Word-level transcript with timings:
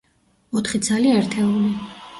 ოთხი 0.61 0.81
ცალი 0.89 1.15
ერთეული. 1.19 1.75